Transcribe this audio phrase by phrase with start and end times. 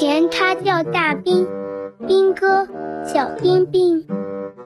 [0.00, 1.46] 前他叫大兵，
[2.08, 2.66] 兵哥，
[3.04, 4.06] 小兵兵。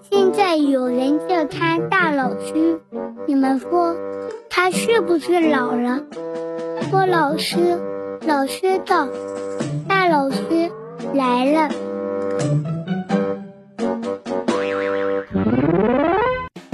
[0.09, 2.81] 现在有人叫他大老师，
[3.27, 3.97] 你们说
[4.49, 6.05] 他是不是老了？
[6.89, 7.57] 说老师，
[8.25, 9.09] 老师到，
[9.89, 10.71] 大老师
[11.15, 11.69] 来了。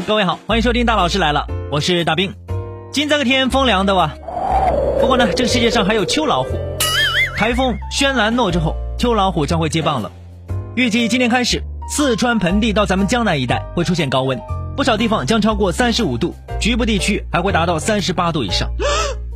[0.07, 2.35] 各位好，欢迎收听大老师来了，我是大兵。
[2.93, 4.11] 今这个天风凉的哇，
[5.01, 6.51] 不过呢，这个世界上还有秋老虎。
[7.41, 10.12] 台风轩岚诺之后，秋老虎将会接棒了。
[10.77, 14.39] 预计今天开始，四川盆地到咱们江南一带会出现高温，
[14.77, 18.69] 不少地方将超过三十五度，局部地区还会达到三十八度以上。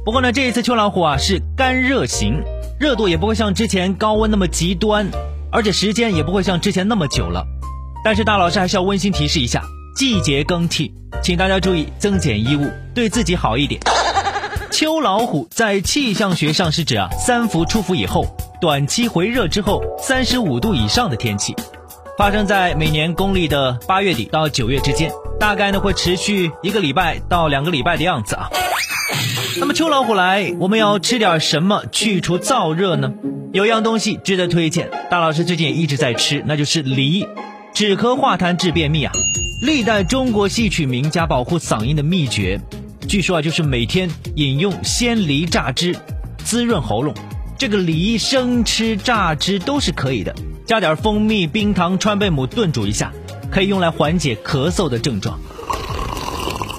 [0.05, 2.43] 不过呢，这一次秋老虎啊是干热型，
[2.79, 5.09] 热度也不会像之前高温那么极端，
[5.51, 7.47] 而且时间也不会像之前那么久了。
[8.05, 9.63] 但是大老师还是要温馨提示一下，
[9.97, 10.93] 季节更替，
[11.23, 13.81] 请大家注意增减衣物，对自己好一点。
[14.77, 18.27] 秋老虎在气象学上是指啊三伏出伏以后
[18.61, 21.55] 短期回热之后三十五度以上的天气，
[22.19, 28.51] 发生在每年公历的八月底到九月之间，大概呢会持续一个礼拜到两个礼拜的样子啊。
[29.61, 33.13] 那么秋老虎来，我们要吃点什么去除燥热呢？
[33.53, 37.29] 有样东西值得推荐，大老师最近也一直在吃，那就是梨，
[37.73, 39.13] 止咳化痰治便秘啊，
[39.63, 42.61] 历代中国戏曲名家保护嗓音的秘诀。
[43.09, 45.97] 据说啊，就是每天饮用鲜梨榨汁，
[46.45, 47.15] 滋润喉咙。
[47.57, 50.35] 这个梨生吃、榨汁都是可以的，
[50.67, 53.13] 加点蜂蜜、冰糖、川贝母炖煮一下，
[53.51, 55.39] 可以用来缓解咳嗽的症状。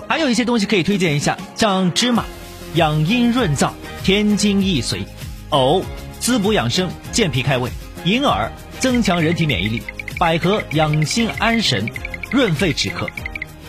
[0.07, 2.25] 还有一些东西可以推荐一下，像芝麻，
[2.73, 3.71] 养阴润燥、
[4.03, 4.97] 填精益髓；
[5.49, 5.83] 藕，
[6.19, 7.69] 滋补养生、健脾开胃；
[8.03, 9.79] 银耳，增强人体免疫力；
[10.19, 11.89] 百合，养心安神、
[12.31, 13.07] 润肺止咳。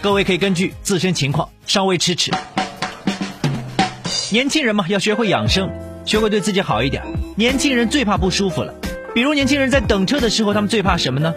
[0.06, 2.30] 各位可以根据自身情况稍微吃吃。
[4.30, 5.68] 年轻人嘛，要学会养生，
[6.04, 7.02] 学会对自己好一点。
[7.34, 8.72] 年轻人最怕不舒服了，
[9.16, 11.34] 比如年轻人在等车的时候，他们最怕什么呢？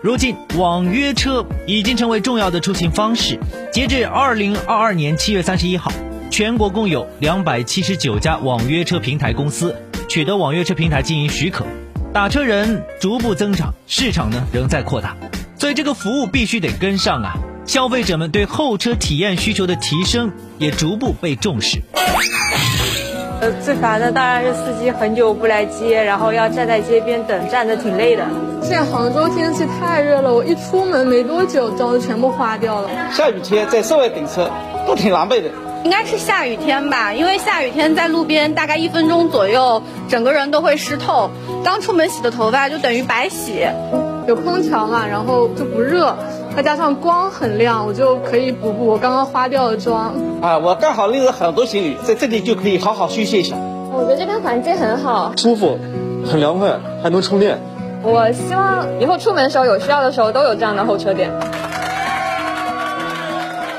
[0.00, 3.38] 如今网约车已经成为重要的出行方式。
[3.70, 5.92] 截至二零二二年七月三十一号，
[6.30, 9.76] 全国共有两百七十九家网约车平台公司
[10.08, 11.66] 取得网约车平台经营许可，
[12.14, 15.14] 打车人逐步增长，市场呢仍在扩大，
[15.58, 17.34] 所以这个服务必须得跟上啊。
[17.68, 21.82] 消费者们对后车体验需求的提升也逐步被重视。
[23.42, 28.24] 呃，最烦的当然是司机很久不来接，然后要站在街边等，站的挺累的。
[28.62, 32.88] 现在杭州天气太热了，我一出门没多久，妆就全部花掉了。
[33.12, 34.50] 下雨天在室外等车
[34.86, 35.50] 都挺狼狈的。
[35.84, 41.30] 应该是下雨天吧，因为下雨天在路边大概一分钟左右，整个人都会湿透。
[41.62, 43.66] 刚出门洗的头发就等于白洗。
[44.26, 46.18] 有空调嘛，然后就不热。
[46.58, 50.12] 再加上光很亮，我就可以补补我刚刚花掉的妆。
[50.42, 53.54] 啊，我刚好拎了很多行李，在这里就可以好好休息一下。
[53.56, 55.78] 我觉得这边环境很好，舒服，
[56.26, 57.60] 很凉快，还能充电。
[58.02, 61.30] 我希望以后出门的时候有需要的时候都有这样的候车点。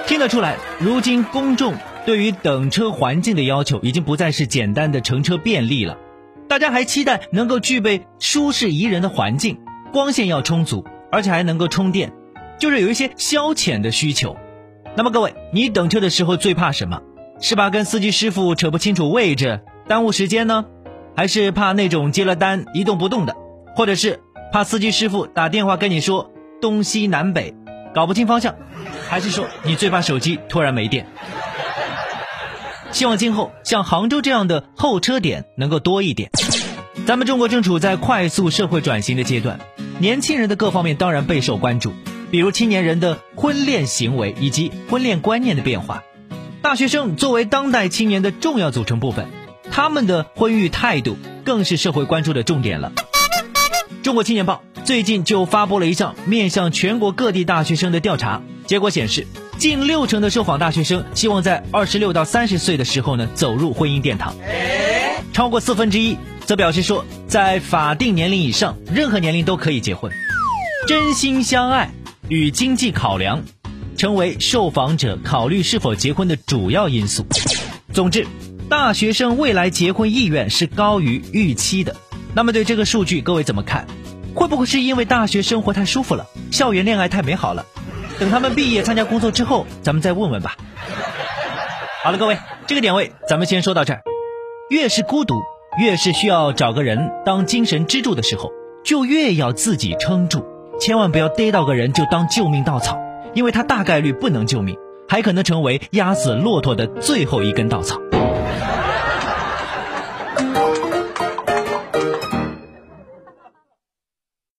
[0.08, 1.74] 听得出来，如今公众
[2.06, 5.98] 对于等车环境的要求已经不再是简单的乘车便利了，
[6.48, 9.60] 大家还期待能够具备舒适宜人的环境，
[9.92, 12.14] 光线要充足，而且还能够充电。
[12.60, 14.36] 就是有一些消遣的需求，
[14.96, 17.02] 那么各位，你等车的时候最怕什么？
[17.40, 20.66] 是怕跟司机师傅扯不清楚位置，耽误时间呢？
[21.16, 23.36] 还是怕那种接了单一动不动的？
[23.76, 24.20] 或者是
[24.52, 26.32] 怕司机师傅打电话跟你说
[26.62, 27.56] 东西南北，
[27.94, 28.56] 搞不清方向？
[29.08, 31.08] 还是说你最怕手机突然没电？
[32.92, 36.30] 希望今后像杭州这样的候车点能够多一点。
[37.06, 39.60] 咱们中国正处在快速社会转型的阶段，
[40.00, 41.94] 年轻人的各方面当然备受关注。
[42.32, 46.04] 比如青年人的婚恋行为以及婚恋观念的变化，
[46.62, 49.28] 大学生作为当代青年的重要组成部分，
[49.72, 52.92] 他们的婚育态度更是社会关注的重点了。
[54.04, 59.26] 中国青年报最近就发布了一项面向全国各地大学生的调查，结果显示，
[59.58, 64.36] 近六成的受访大学生希望在二十六到三十岁的时候呢走入婚姻殿堂，
[65.34, 66.16] 超过四分之一
[66.46, 70.12] 则表示说，在法定年龄以上，任何年龄都可以结婚，
[70.88, 71.90] 真心相爱。
[72.30, 73.42] 与经济考量，
[73.98, 77.26] 成为受访者考虑是否结婚的主要因素。
[77.92, 78.28] 总之，
[78.70, 81.96] 大学生未来结婚意愿是高于预期的。
[82.36, 83.88] 那么，对这个数据，各位怎么看？
[84.36, 87.66] 会不会是因为大学生活太舒服了，校园恋爱太美好了？
[88.20, 90.56] 等他们毕业参加工作之后，咱们再问问吧。
[92.04, 92.38] 好了，各位，
[92.68, 94.04] 这个点位咱们先说到这儿。
[94.70, 95.42] 越是孤独，
[95.80, 98.52] 越是需要找个人当精神支柱的时候，
[98.86, 100.46] 就越要自己撑住。
[100.80, 102.98] 千万不要逮到个人就当救命稻草，
[103.34, 104.78] 因为他大概率不能救命，
[105.08, 108.00] 还可能成为压死骆驼的最后一根稻草。